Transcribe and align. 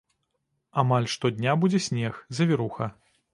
Амаль 0.81 1.09
штодня 1.15 1.53
будзе 1.65 1.83
снег, 1.89 2.19
завіруха. 2.39 2.91